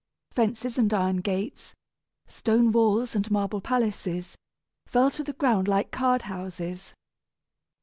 Fences 0.31 0.79
and 0.79 0.91
iron 0.95 1.17
gates, 1.17 1.75
stone 2.25 2.71
walls 2.71 3.15
and 3.15 3.29
marble 3.29 3.61
palaces 3.61 4.35
fell 4.87 5.11
to 5.11 5.23
the 5.23 5.33
ground 5.33 5.67
like 5.67 5.91
card 5.91 6.23
houses. 6.23 6.95